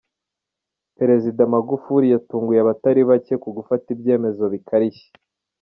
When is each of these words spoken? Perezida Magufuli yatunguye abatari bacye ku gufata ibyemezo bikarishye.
Perezida 0.97 1.39
Magufuli 1.53 2.05
yatunguye 2.13 2.59
abatari 2.61 3.01
bacye 3.09 3.35
ku 3.43 3.49
gufata 3.57 3.85
ibyemezo 3.95 4.43
bikarishye. 4.53 5.09